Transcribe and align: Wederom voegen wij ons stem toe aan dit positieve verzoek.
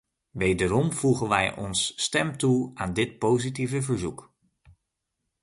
Wederom 0.31 0.91
voegen 0.91 1.27
wij 1.29 1.55
ons 1.55 1.93
stem 2.03 2.37
toe 2.37 2.71
aan 2.75 2.93
dit 2.93 3.17
positieve 3.19 3.81
verzoek. 3.81 4.33